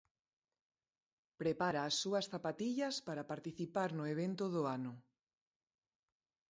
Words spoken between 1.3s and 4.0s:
Prepara as súas zapatillas para participar